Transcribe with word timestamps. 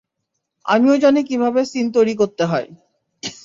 আমিও 0.65 0.95
জানি 0.97 1.21
কীভাবে 1.23 1.61
সিন 1.65 1.85
তৈরি 1.95 2.13
করতে 2.21 2.43
হয়। 2.45 2.67